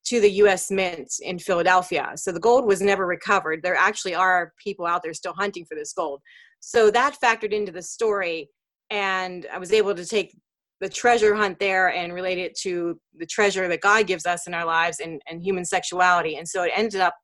to 0.06 0.20
the 0.20 0.30
US 0.32 0.70
Mint 0.70 1.12
in 1.22 1.38
Philadelphia. 1.38 2.12
So 2.16 2.30
the 2.30 2.40
gold 2.40 2.66
was 2.66 2.80
never 2.80 3.06
recovered. 3.06 3.62
There 3.62 3.74
actually 3.74 4.14
are 4.14 4.52
people 4.62 4.86
out 4.86 5.02
there 5.02 5.14
still 5.14 5.32
hunting 5.32 5.64
for 5.64 5.74
this 5.74 5.92
gold. 5.92 6.20
So 6.60 6.90
that 6.90 7.16
factored 7.22 7.52
into 7.52 7.72
the 7.72 7.82
story. 7.82 8.48
And 8.90 9.46
I 9.52 9.58
was 9.58 9.72
able 9.72 9.94
to 9.94 10.04
take 10.04 10.36
the 10.85 10.91
treasure 10.91 11.35
hunt 11.35 11.59
there 11.59 11.91
and 11.91 12.12
relate 12.12 12.37
it 12.37 12.55
to 12.59 13.00
the 13.17 13.25
treasure 13.25 13.69
that 13.69 13.81
God 13.81 14.07
gives 14.07 14.26
us 14.26 14.47
in 14.47 14.53
our 14.53 14.67
lives 14.67 15.00
and, 15.00 15.19
and 15.31 15.43
human 15.43 15.64
sexuality. 15.64 16.37
And 16.37 16.47
so 16.47 16.62
it 16.62 16.73
ended 16.76 17.00
up 17.00 17.14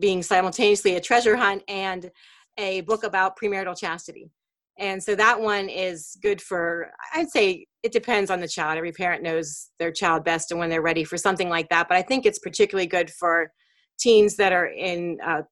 being 0.00 0.20
simultaneously 0.20 0.96
a 0.96 1.00
treasure 1.00 1.36
hunt 1.36 1.62
and 1.68 2.10
a 2.58 2.80
book 2.80 3.04
about 3.04 3.38
premarital 3.38 3.78
chastity. 3.78 4.32
And 4.80 5.00
so 5.00 5.14
that 5.14 5.40
one 5.40 5.68
is 5.68 6.16
good 6.20 6.42
for, 6.42 6.90
I'd 7.14 7.30
say 7.30 7.66
it 7.84 7.92
depends 7.92 8.32
on 8.32 8.40
the 8.40 8.48
child. 8.48 8.76
Every 8.76 8.90
parent 8.90 9.22
knows 9.22 9.70
their 9.78 9.92
child 9.92 10.24
best 10.24 10.50
and 10.50 10.58
when 10.58 10.68
they're 10.68 10.82
ready 10.82 11.04
for 11.04 11.16
something 11.16 11.48
like 11.48 11.68
that. 11.68 11.86
But 11.88 11.98
I 11.98 12.02
think 12.02 12.26
it's 12.26 12.40
particularly 12.40 12.88
good 12.88 13.12
for 13.12 13.52
teens 13.96 14.34
that 14.36 14.52
are 14.52 14.66
in 14.66 15.18
uh, 15.24 15.42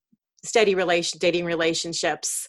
steady 0.42 0.74
relation, 0.74 1.20
dating 1.20 1.44
relationships 1.44 2.48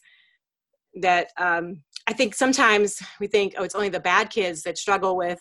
that 1.01 1.27
um, 1.37 1.83
I 2.07 2.13
think 2.13 2.35
sometimes 2.35 3.01
we 3.19 3.27
think, 3.27 3.55
oh, 3.57 3.63
it's 3.63 3.75
only 3.75 3.89
the 3.89 3.99
bad 3.99 4.29
kids 4.29 4.61
that 4.63 4.77
struggle 4.77 5.17
with 5.17 5.39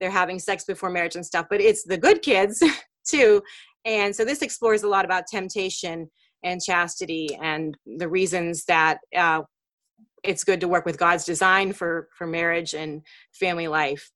they're 0.00 0.10
having 0.10 0.38
sex 0.38 0.64
before 0.64 0.90
marriage 0.90 1.16
and 1.16 1.24
stuff, 1.24 1.46
but 1.48 1.60
it's 1.60 1.84
the 1.84 1.98
good 1.98 2.22
kids 2.22 2.62
too. 3.08 3.42
And 3.84 4.14
so 4.14 4.24
this 4.24 4.42
explores 4.42 4.82
a 4.82 4.88
lot 4.88 5.04
about 5.04 5.26
temptation 5.26 6.10
and 6.42 6.62
chastity 6.62 7.36
and 7.40 7.76
the 7.86 8.08
reasons 8.08 8.64
that 8.64 8.98
uh, 9.16 9.42
it's 10.22 10.44
good 10.44 10.60
to 10.60 10.68
work 10.68 10.84
with 10.84 10.98
God's 10.98 11.24
design 11.24 11.72
for 11.72 12.08
for 12.16 12.26
marriage 12.26 12.74
and 12.74 13.02
family 13.32 13.68
life. 13.68 14.10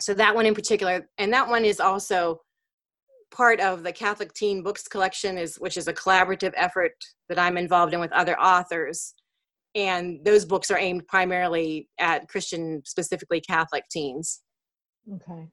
So 0.00 0.14
that 0.14 0.34
one 0.34 0.46
in 0.46 0.54
particular, 0.54 1.08
and 1.18 1.32
that 1.32 1.48
one 1.48 1.64
is 1.64 1.80
also 1.80 2.40
part 3.30 3.60
of 3.60 3.82
the 3.82 3.92
Catholic 3.92 4.32
Teen 4.34 4.62
Books 4.62 4.86
collection, 4.86 5.38
is 5.38 5.56
which 5.56 5.76
is 5.76 5.88
a 5.88 5.92
collaborative 5.92 6.52
effort 6.54 6.92
that 7.28 7.38
I'm 7.38 7.56
involved 7.56 7.94
in 7.94 8.00
with 8.00 8.12
other 8.12 8.38
authors. 8.38 9.14
And 9.74 10.24
those 10.24 10.44
books 10.44 10.70
are 10.70 10.78
aimed 10.78 11.06
primarily 11.08 11.88
at 11.98 12.28
Christian, 12.28 12.82
specifically 12.84 13.40
Catholic 13.40 13.84
teens. 13.90 14.42
Okay. 15.14 15.48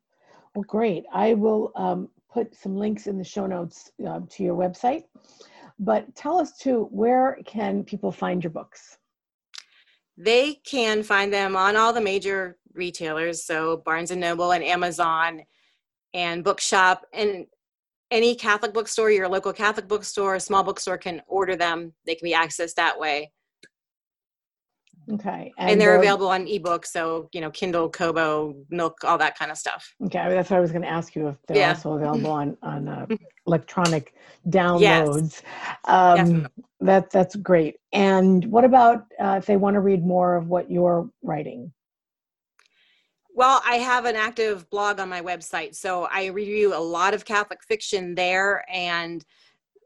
Well, 0.56 0.66
great. 0.68 1.06
I 1.14 1.34
will 1.36 1.72
um, 1.76 2.10
put 2.32 2.54
some 2.56 2.76
links 2.76 3.08
in 3.08 3.18
the 3.18 3.24
show 3.24 3.46
notes 3.46 3.92
uh, 4.06 4.22
to 4.30 4.44
your 4.44 4.56
website. 4.56 5.04
But 5.80 6.14
tell 6.16 6.38
us 6.38 6.58
too, 6.58 6.90
where 6.92 7.38
can 7.46 7.84
people 7.84 8.12
find 8.12 8.44
your 8.44 8.52
books? 8.52 8.98
they 10.20 10.56
can 10.66 11.02
find 11.02 11.34
them 11.34 11.56
on 11.56 11.78
all 11.78 11.94
the 11.94 12.02
major 12.02 12.58
retailers 12.74 13.44
so 13.46 13.78
barnes 13.78 14.12
and 14.12 14.22
noble 14.22 14.52
and 14.52 14.64
amazon 14.64 15.42
and 16.14 16.44
bookshop 16.44 17.06
and 17.14 17.46
any 18.12 18.36
catholic 18.36 18.74
bookstore 18.74 19.10
your 19.10 19.28
local 19.28 19.54
catholic 19.54 19.88
bookstore 19.88 20.38
small 20.38 20.64
bookstore 20.64 20.98
can 20.98 21.22
order 21.28 21.56
them 21.56 21.94
they 22.06 22.14
can 22.14 22.26
be 22.26 22.34
accessed 22.34 22.76
that 22.76 23.00
way 23.00 23.32
okay 25.12 25.52
and, 25.58 25.72
and 25.72 25.82
they're 25.82 25.98
available 25.98 26.28
on 26.28 26.48
ebook 26.48 26.86
so 26.86 27.30
you 27.32 27.42
know 27.42 27.50
kindle 27.50 27.90
kobo 27.90 28.56
nook 28.70 28.98
all 29.04 29.18
that 29.18 29.38
kind 29.38 29.52
of 29.52 29.58
stuff 29.58 29.94
okay 30.06 30.30
that's 30.30 30.50
what 30.50 30.58
i 30.58 30.60
was 30.60 30.72
going 30.72 30.82
to 30.82 30.88
ask 30.88 31.16
you 31.16 31.28
if 31.28 31.36
they're 31.48 31.58
yeah. 31.58 31.70
also 31.70 31.94
available 31.94 32.32
on 32.32 32.58
on 32.62 32.88
uh, 32.88 33.06
electronic 33.48 34.14
downloads 34.48 35.42
yes. 35.42 36.20
um, 36.20 36.48
that 36.82 37.10
that's 37.12 37.36
great. 37.36 37.78
And 37.92 38.46
what 38.46 38.64
about 38.64 39.06
uh, 39.22 39.36
if 39.38 39.46
they 39.46 39.58
want 39.58 39.76
to 39.76 39.80
read 39.80 40.06
more 40.06 40.36
of 40.36 40.48
what 40.48 40.72
you're 40.72 41.10
writing? 41.24 41.74
Well, 43.34 43.62
I 43.66 43.76
have 43.76 44.06
an 44.06 44.16
active 44.16 44.70
blog 44.70 45.00
on 45.00 45.08
my 45.08 45.22
website, 45.22 45.76
so 45.76 46.08
I 46.12 46.28
review 46.28 46.76
a 46.76 46.80
lot 46.80 47.14
of 47.14 47.26
Catholic 47.26 47.64
fiction 47.64 48.16
there. 48.16 48.66
And 48.72 49.24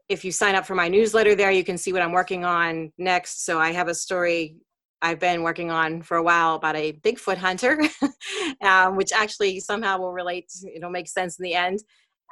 if 0.08 0.24
you 0.24 0.32
sign 0.32 0.54
up 0.54 0.66
for 0.66 0.74
my 0.74 0.88
newsletter 0.88 1.34
there, 1.34 1.50
you 1.50 1.64
can 1.64 1.78
see 1.78 1.92
what 1.92 2.02
I'm 2.02 2.12
working 2.12 2.44
on 2.44 2.92
next. 2.98 3.44
So 3.44 3.60
I 3.60 3.72
have 3.72 3.88
a 3.88 3.94
story 3.94 4.56
I've 5.04 5.20
been 5.20 5.42
working 5.42 5.70
on 5.70 6.00
for 6.00 6.16
a 6.16 6.22
while 6.22 6.54
about 6.54 6.76
a 6.76 6.92
Bigfoot 6.92 7.36
hunter, 7.36 7.78
um, 8.62 8.96
which 8.96 9.12
actually 9.12 9.60
somehow 9.60 9.98
will 9.98 10.14
relate, 10.14 10.50
it'll 10.74 10.88
make 10.88 11.08
sense 11.08 11.38
in 11.38 11.42
the 11.42 11.52
end. 11.52 11.80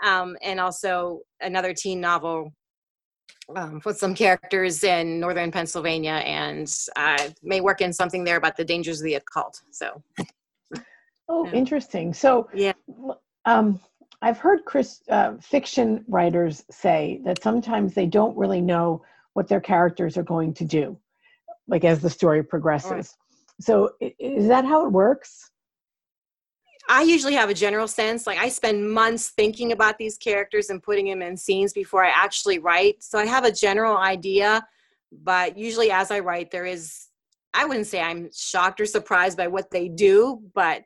Um, 0.03 0.39
and 0.43 0.59
also 0.59 1.21
another 1.43 1.75
teen 1.75 2.01
novel 2.01 2.55
um, 3.55 3.83
with 3.85 3.99
some 3.99 4.15
characters 4.15 4.83
in 4.85 5.21
northern 5.21 5.53
Pennsylvania, 5.53 6.23
and 6.25 6.75
I 6.97 7.35
may 7.43 7.61
work 7.61 7.83
in 7.83 7.93
something 7.93 8.25
there 8.25 8.39
about 8.39 8.57
the 8.57 8.65
dangers 8.65 9.01
of 9.01 9.05
the 9.05 9.15
occult. 9.17 9.61
So, 9.71 10.03
oh, 11.29 11.45
yeah. 11.45 11.53
interesting. 11.53 12.15
So, 12.15 12.49
yeah, 12.55 12.73
um, 13.45 13.81
I've 14.23 14.39
heard 14.39 14.65
Chris 14.65 15.03
uh, 15.11 15.35
fiction 15.43 16.07
writers 16.09 16.65
say 16.71 17.21
that 17.27 17.43
sometimes 17.43 17.93
they 17.93 18.07
don't 18.07 18.37
really 18.37 18.63
know 18.63 19.05
what 19.35 19.47
their 19.47 19.61
characters 19.61 20.17
are 20.17 20.23
going 20.23 20.55
to 20.55 20.65
do, 20.65 20.99
like 21.73 21.85
as 21.85 22.01
the 22.01 22.11
story 22.11 22.45
progresses. 22.45 22.91
Right. 22.91 23.07
So, 23.61 23.91
is 24.01 24.47
that 24.47 24.65
how 24.65 24.87
it 24.87 24.93
works? 24.93 25.51
I 26.89 27.03
usually 27.03 27.35
have 27.35 27.49
a 27.49 27.55
general 27.55 27.89
sense. 27.89 28.27
Like 28.27 28.39
I 28.39 28.49
spend 28.49 28.93
months 28.93 29.31
thinking 29.31 29.73
about 29.73 29.99
these 29.99 30.19
characters 30.19 30.69
and 30.69 30.83
putting 30.83 31.07
them 31.09 31.23
in 31.23 31.37
scenes 31.37 31.73
before 31.73 32.05
I 32.05 32.11
actually 32.11 32.59
write. 32.59 33.03
So 33.03 33.19
I 33.19 33.25
have 33.25 33.45
a 33.45 33.53
general 33.53 33.97
idea, 33.97 34.67
but 35.11 35.57
usually 35.57 35.91
as 35.91 36.11
I 36.11 36.19
write, 36.19 36.51
there 36.51 36.67
is, 36.67 37.07
I 37.55 37.65
wouldn't 37.65 37.87
say 37.87 38.03
I'm 38.03 38.29
shocked 38.35 38.81
or 38.81 38.87
surprised 38.87 39.39
by 39.39 39.47
what 39.47 39.71
they 39.71 39.89
do, 39.89 40.43
but 40.55 40.83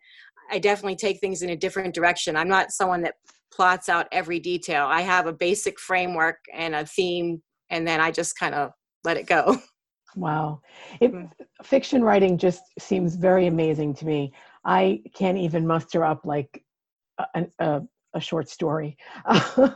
I 0.51 0.59
definitely 0.59 0.97
take 0.97 1.19
things 1.19 1.43
in 1.43 1.51
a 1.51 1.57
different 1.57 1.95
direction. 1.95 2.37
I'm 2.37 2.49
not 2.49 2.73
someone 2.73 3.03
that 3.03 3.15
plots 3.51 3.89
out 3.89 4.07
every 4.13 4.39
detail. 4.39 4.87
I 4.87 5.01
have 5.01 5.27
a 5.27 5.33
basic 5.33 5.81
framework 5.81 6.39
and 6.55 6.75
a 6.75 6.85
theme, 6.85 7.43
and 7.71 7.89
then 7.89 8.01
I 8.01 8.11
just 8.11 8.39
kind 8.39 8.55
of 8.55 8.71
let 9.03 9.17
it 9.17 9.27
go. 9.27 9.57
Wow. 10.17 10.63
It, 11.01 11.13
mm. 11.13 11.31
fiction 11.63 12.03
writing 12.03 12.39
just 12.39 12.63
seems 12.79 13.15
very 13.15 13.47
amazing 13.47 13.95
to 13.97 14.07
me. 14.07 14.33
I 14.65 15.03
can't 15.15 15.39
even 15.39 15.67
muster 15.67 16.05
up 16.05 16.25
like 16.25 16.65
a, 17.19 17.47
a, 17.61 17.83
a 18.15 18.21
short 18.21 18.49
story. 18.49 18.97
well, 19.57 19.75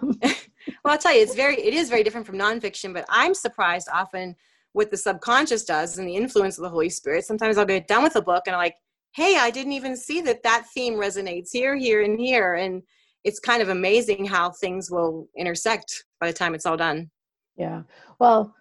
I'll 0.85 0.99
tell 0.99 1.15
you, 1.15 1.23
it's 1.23 1.35
very, 1.35 1.57
it 1.57 1.75
is 1.75 1.91
very 1.91 2.03
different 2.03 2.27
from 2.27 2.39
nonfiction, 2.39 2.95
but 2.95 3.05
I'm 3.11 3.35
surprised 3.35 3.89
often 3.93 4.35
what 4.73 4.91
the 4.91 4.97
subconscious 4.97 5.65
does 5.65 5.99
and 5.99 6.09
the 6.09 6.17
influence 6.17 6.57
of 6.57 6.63
the 6.63 6.71
Holy 6.71 6.89
Spirit. 6.89 7.25
Sometimes 7.25 7.59
I'll 7.59 7.67
get 7.67 7.87
done 7.87 8.03
with 8.03 8.17
a 8.17 8.23
book 8.23 8.45
and 8.47 8.57
I'm 8.57 8.61
like, 8.61 8.77
hey, 9.13 9.37
I 9.39 9.51
didn't 9.51 9.73
even 9.73 9.97
see 9.97 10.23
that 10.23 10.43
that 10.45 10.67
theme 10.73 10.95
resonates 10.95 11.49
here, 11.53 11.77
here, 11.77 12.03
and 12.03 12.19
here. 12.19 12.55
And 12.55 12.83
it's 13.25 13.41
kind 13.41 13.61
of 13.61 13.69
amazing 13.69 14.25
how 14.25 14.53
things 14.53 14.91
will 14.91 15.29
intersect 15.37 16.05
by 16.19 16.29
the 16.29 16.33
time 16.33 16.55
it's 16.55 16.65
all 16.65 16.77
done. 16.77 17.11
Yeah. 17.57 17.83
Well, 18.19 18.55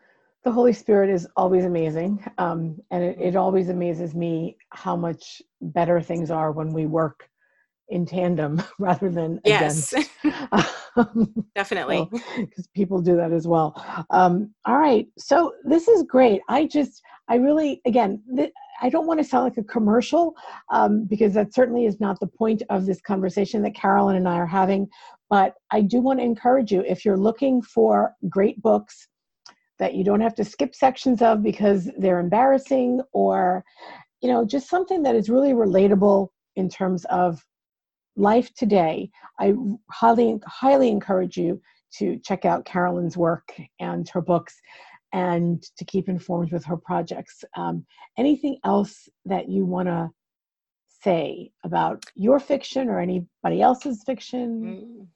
the 0.44 0.52
Holy 0.52 0.74
Spirit 0.74 1.10
is 1.10 1.28
always 1.36 1.66
amazing. 1.66 2.24
Um, 2.38 2.78
and 2.92 3.04
it, 3.04 3.18
it, 3.20 3.36
always 3.36 3.70
amazes 3.70 4.16
me 4.16 4.58
how 4.70 4.96
much 4.96 5.42
better 5.62 6.02
things 6.02 6.32
are 6.32 6.52
when 6.52 6.72
we 6.72 6.86
work 6.86 7.30
in 7.90 8.06
tandem 8.06 8.62
rather 8.80 9.10
than 9.10 9.42
yes. 9.44 9.94
um, 10.96 11.34
Definitely. 11.56 12.08
Because 12.12 12.64
so, 12.66 12.70
people 12.74 13.02
do 13.02 13.18
that 13.18 13.34
as 13.34 13.48
well. 13.48 13.74
Um, 14.12 14.54
all 14.66 14.78
right. 14.78 15.08
So 15.18 15.54
this 15.66 15.88
is 15.88 16.04
great. 16.04 16.42
I 16.48 16.66
just, 16.66 17.02
I 17.28 17.36
really, 17.36 17.82
again, 17.86 18.24
th- 18.36 18.54
I 18.82 18.90
don't 18.90 19.08
want 19.08 19.20
to 19.20 19.26
sound 19.26 19.44
like 19.44 19.58
a 19.58 19.64
commercial 19.64 20.36
um, 20.72 21.04
because 21.04 21.34
that 21.34 21.54
certainly 21.54 21.86
is 21.86 22.00
not 22.00 22.18
the 22.22 22.28
point 22.28 22.64
of 22.70 22.86
this 22.86 23.02
conversation 23.02 23.62
that 23.64 23.76
Carolyn 23.76 24.16
and 24.16 24.28
I 24.28 24.36
are 24.36 24.46
having. 24.46 24.88
But 25.30 25.56
I 25.72 25.82
do 25.82 26.00
want 26.00 26.20
to 26.20 26.26
encourage 26.26 26.72
you 26.72 26.82
if 26.88 27.04
you're 27.04 27.18
looking 27.18 27.62
for 27.62 28.16
great 28.30 28.62
books 28.62 29.09
that 29.80 29.96
you 29.96 30.04
don't 30.04 30.22
have 30.22 30.36
to 30.36 30.44
skip 30.44 30.76
sections 30.76 31.22
of 31.22 31.42
because 31.42 31.90
they're 31.98 32.20
embarrassing 32.20 33.02
or 33.14 33.64
you 34.22 34.30
know 34.30 34.46
just 34.46 34.70
something 34.70 35.04
that 35.04 35.16
is 35.16 35.30
really 35.30 35.54
relatable 35.54 36.28
in 36.56 36.70
terms 36.70 37.06
of 37.06 37.44
life 38.16 38.54
today 38.56 39.10
i 39.40 39.54
highly 39.92 40.40
highly 40.46 40.90
encourage 40.90 41.38
you 41.38 41.62
to 41.92 42.20
check 42.20 42.46
out 42.46 42.66
Carolyn's 42.66 43.18
work 43.18 43.54
and 43.80 44.08
her 44.10 44.22
books 44.22 44.56
and 45.14 45.64
to 45.78 45.86
keep 45.86 46.08
informed 46.08 46.52
with 46.52 46.64
her 46.66 46.78
projects. 46.78 47.44
Um, 47.58 47.86
anything 48.18 48.60
else 48.64 49.10
that 49.26 49.50
you 49.50 49.66
want 49.66 49.88
to 49.88 50.10
say 51.02 51.52
about 51.64 52.04
your 52.16 52.40
fiction 52.40 52.90
or 52.90 53.00
anybody 53.00 53.62
else's 53.62 54.04
fiction? 54.04 54.62
Mm. 54.62 55.08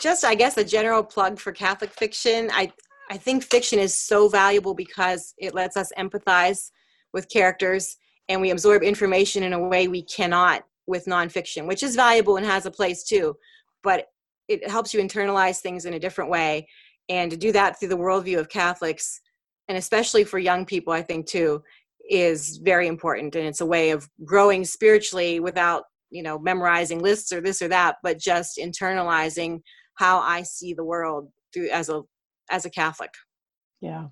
Just, 0.00 0.24
I 0.24 0.34
guess, 0.34 0.56
a 0.56 0.64
general 0.64 1.02
plug 1.02 1.38
for 1.38 1.52
Catholic 1.52 1.90
fiction. 1.90 2.50
I, 2.52 2.72
I 3.10 3.16
think 3.16 3.42
fiction 3.42 3.78
is 3.78 3.96
so 3.96 4.28
valuable 4.28 4.74
because 4.74 5.34
it 5.38 5.54
lets 5.54 5.76
us 5.76 5.92
empathize 5.98 6.70
with 7.12 7.28
characters 7.28 7.96
and 8.28 8.40
we 8.40 8.50
absorb 8.50 8.82
information 8.82 9.42
in 9.42 9.52
a 9.52 9.68
way 9.68 9.88
we 9.88 10.02
cannot 10.02 10.64
with 10.86 11.06
nonfiction, 11.06 11.66
which 11.66 11.82
is 11.82 11.96
valuable 11.96 12.36
and 12.36 12.46
has 12.46 12.66
a 12.66 12.70
place 12.70 13.04
too. 13.04 13.36
But 13.82 14.06
it 14.48 14.68
helps 14.68 14.92
you 14.94 15.00
internalize 15.00 15.58
things 15.58 15.84
in 15.84 15.94
a 15.94 15.98
different 15.98 16.30
way. 16.30 16.68
And 17.08 17.30
to 17.30 17.36
do 17.36 17.52
that 17.52 17.78
through 17.78 17.88
the 17.88 17.98
worldview 17.98 18.38
of 18.38 18.48
Catholics, 18.48 19.20
and 19.68 19.76
especially 19.76 20.24
for 20.24 20.38
young 20.38 20.64
people, 20.64 20.92
I 20.92 21.02
think 21.02 21.26
too, 21.26 21.62
is 22.08 22.58
very 22.58 22.86
important. 22.86 23.36
And 23.36 23.46
it's 23.46 23.60
a 23.60 23.66
way 23.66 23.90
of 23.90 24.08
growing 24.24 24.64
spiritually 24.64 25.40
without, 25.40 25.84
you 26.10 26.22
know, 26.22 26.38
memorizing 26.38 27.00
lists 27.00 27.32
or 27.32 27.40
this 27.40 27.62
or 27.62 27.68
that, 27.68 27.96
but 28.02 28.18
just 28.18 28.58
internalizing 28.58 29.60
how 29.96 30.20
I 30.20 30.42
see 30.42 30.74
the 30.74 30.84
world 30.84 31.28
through 31.52 31.68
as 31.68 31.88
a 31.88 32.02
as 32.52 32.64
a 32.64 32.70
Catholic. 32.70 33.10
Yeah, 33.80 34.06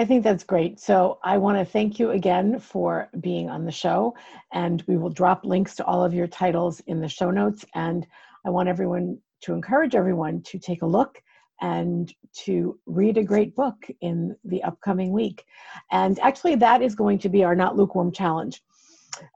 I 0.00 0.04
think 0.04 0.24
that's 0.24 0.42
great. 0.42 0.80
So 0.80 1.20
I 1.22 1.38
want 1.38 1.56
to 1.56 1.64
thank 1.64 2.00
you 2.00 2.10
again 2.10 2.58
for 2.58 3.08
being 3.20 3.48
on 3.48 3.64
the 3.64 3.70
show, 3.70 4.16
and 4.52 4.82
we 4.88 4.96
will 4.96 5.10
drop 5.10 5.44
links 5.44 5.76
to 5.76 5.84
all 5.84 6.04
of 6.04 6.12
your 6.12 6.26
titles 6.26 6.80
in 6.88 7.00
the 7.00 7.08
show 7.08 7.30
notes. 7.30 7.64
And 7.76 8.04
I 8.44 8.50
want 8.50 8.68
everyone 8.68 9.18
to 9.42 9.52
encourage 9.52 9.94
everyone 9.94 10.42
to 10.42 10.58
take 10.58 10.82
a 10.82 10.86
look 10.86 11.22
and 11.60 12.12
to 12.44 12.76
read 12.86 13.16
a 13.16 13.22
great 13.22 13.54
book 13.54 13.76
in 14.00 14.34
the 14.44 14.62
upcoming 14.64 15.12
week. 15.12 15.44
And 15.92 16.18
actually, 16.18 16.56
that 16.56 16.82
is 16.82 16.96
going 16.96 17.20
to 17.20 17.28
be 17.28 17.44
our 17.44 17.54
Not 17.54 17.76
Lukewarm 17.76 18.10
Challenge. 18.10 18.60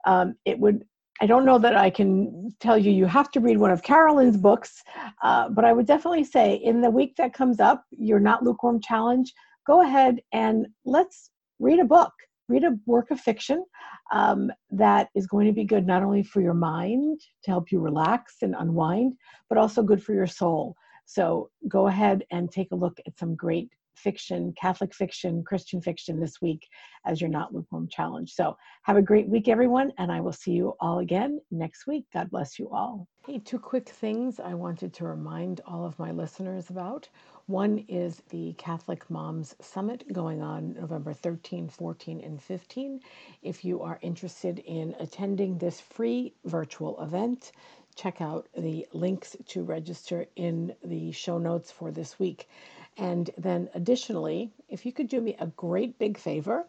Um, 0.05 0.35
it 0.43 0.59
would 0.59 0.83
I 1.19 1.25
don't 1.25 1.45
know 1.45 1.57
that 1.59 1.75
I 1.75 1.89
can 1.89 2.51
tell 2.59 2.77
you 2.77 2.91
you 2.91 3.05
have 3.05 3.31
to 3.31 3.39
read 3.39 3.57
one 3.57 3.71
of 3.71 3.81
Carolyn's 3.81 4.37
books, 4.37 4.83
uh, 5.23 5.49
but 5.49 5.65
I 5.65 5.73
would 5.73 5.87
definitely 5.87 6.23
say 6.23 6.55
in 6.55 6.81
the 6.81 6.91
week 6.91 7.15
that 7.17 7.33
comes 7.33 7.59
up, 7.59 7.83
your 7.91 8.19
Not 8.19 8.43
Lukewarm 8.43 8.79
Challenge, 8.81 9.33
go 9.65 9.81
ahead 9.81 10.21
and 10.31 10.67
let's 10.85 11.31
read 11.59 11.79
a 11.79 11.85
book, 11.85 12.13
read 12.49 12.63
a 12.63 12.77
work 12.85 13.09
of 13.09 13.19
fiction 13.19 13.65
um, 14.11 14.51
that 14.69 15.09
is 15.15 15.25
going 15.25 15.47
to 15.47 15.53
be 15.53 15.63
good 15.63 15.87
not 15.87 16.03
only 16.03 16.23
for 16.23 16.41
your 16.41 16.53
mind 16.53 17.19
to 17.43 17.51
help 17.51 17.71
you 17.71 17.79
relax 17.79 18.35
and 18.43 18.55
unwind, 18.57 19.13
but 19.49 19.57
also 19.57 19.81
good 19.81 20.03
for 20.03 20.13
your 20.13 20.27
soul. 20.27 20.75
So 21.05 21.49
go 21.67 21.87
ahead 21.87 22.23
and 22.31 22.51
take 22.51 22.71
a 22.71 22.75
look 22.75 22.99
at 23.07 23.17
some 23.17 23.35
great 23.35 23.69
fiction, 23.97 24.53
Catholic 24.59 24.93
fiction, 24.93 25.43
Christian 25.43 25.81
fiction 25.81 26.19
this 26.19 26.41
week 26.41 26.67
as 27.05 27.19
your 27.19 27.29
Not 27.29 27.53
Lukewarm 27.53 27.87
Challenge. 27.89 28.31
So 28.31 28.57
have 28.83 28.97
a 28.97 29.01
great 29.01 29.27
week, 29.27 29.47
everyone, 29.47 29.91
and 29.97 30.11
I 30.11 30.21
will 30.21 30.33
see 30.33 30.51
you 30.51 30.73
all 30.79 30.99
again 30.99 31.39
next 31.51 31.87
week. 31.87 32.05
God 32.13 32.29
bless 32.29 32.59
you 32.59 32.69
all. 32.71 33.07
Hey, 33.25 33.39
two 33.39 33.59
quick 33.59 33.89
things 33.89 34.39
I 34.39 34.53
wanted 34.53 34.93
to 34.93 35.05
remind 35.05 35.59
all 35.65 35.85
of 35.85 35.99
my 35.99 36.11
listeners 36.11 36.69
about. 36.69 37.09
One 37.47 37.85
is 37.87 38.21
the 38.29 38.53
Catholic 38.57 39.09
Moms 39.09 39.55
Summit 39.61 40.05
going 40.13 40.41
on 40.41 40.73
November 40.73 41.13
13, 41.13 41.67
14, 41.69 42.21
and 42.21 42.41
15. 42.41 42.99
If 43.41 43.65
you 43.65 43.81
are 43.81 43.99
interested 44.01 44.59
in 44.59 44.95
attending 44.99 45.57
this 45.57 45.79
free 45.79 46.33
virtual 46.45 47.01
event, 47.01 47.51
check 47.97 48.21
out 48.21 48.47
the 48.55 48.87
links 48.93 49.35
to 49.47 49.63
register 49.63 50.27
in 50.37 50.73
the 50.83 51.11
show 51.11 51.37
notes 51.37 51.71
for 51.71 51.91
this 51.91 52.17
week. 52.17 52.47
And 52.95 53.29
then, 53.37 53.69
additionally, 53.73 54.51
if 54.69 54.85
you 54.85 54.93
could 54.93 55.09
do 55.09 55.19
me 55.19 55.35
a 55.39 55.47
great 55.47 55.99
big 55.99 56.17
favor 56.17 56.65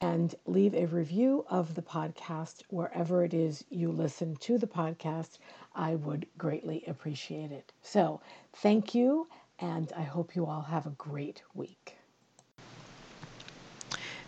and 0.00 0.34
leave 0.46 0.74
a 0.74 0.86
review 0.86 1.44
of 1.50 1.74
the 1.74 1.82
podcast 1.82 2.62
wherever 2.70 3.24
it 3.24 3.34
is 3.34 3.64
you 3.68 3.92
listen 3.92 4.36
to 4.36 4.56
the 4.56 4.66
podcast, 4.66 5.38
I 5.74 5.96
would 5.96 6.26
greatly 6.38 6.84
appreciate 6.86 7.52
it. 7.52 7.72
So, 7.82 8.20
thank 8.54 8.94
you 8.94 9.28
and 9.58 9.92
I 9.96 10.02
hope 10.02 10.36
you 10.36 10.46
all 10.46 10.62
have 10.62 10.86
a 10.86 10.90
great 10.90 11.42
week. 11.54 11.97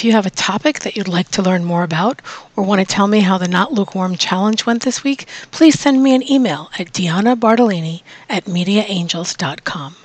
If 0.00 0.04
you 0.04 0.12
have 0.12 0.24
a 0.24 0.30
topic 0.30 0.78
that 0.78 0.96
you'd 0.96 1.08
like 1.08 1.28
to 1.32 1.42
learn 1.42 1.62
more 1.62 1.82
about 1.82 2.22
or 2.56 2.64
want 2.64 2.80
to 2.80 2.86
tell 2.86 3.06
me 3.06 3.20
how 3.20 3.36
the 3.36 3.46
Not 3.46 3.74
Lukewarm 3.74 4.16
Challenge 4.16 4.64
went 4.64 4.82
this 4.82 5.04
week, 5.04 5.28
please 5.50 5.78
send 5.78 6.02
me 6.02 6.14
an 6.14 6.22
email 6.22 6.70
at 6.78 6.94
Deanna 6.94 7.38
Bartolini 7.38 8.00
at 8.30 8.46
mediaangels.com. 8.46 9.96